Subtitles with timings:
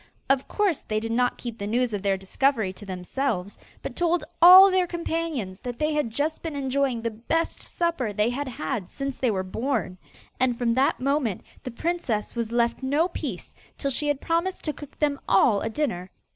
[0.31, 4.23] Of course they did not keep the news of their discovery to themselves, but told
[4.41, 8.89] all their companions that they had just been enjoying the best supper they had had
[8.89, 9.99] since they were born.
[10.39, 14.73] And from that moment the princess was left no peace, till she had promised to
[14.73, 16.09] cook them all a dinner.